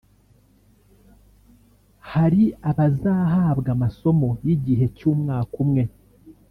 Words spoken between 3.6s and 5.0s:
amasomo y’igihe